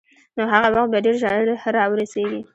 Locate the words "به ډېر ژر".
0.93-1.51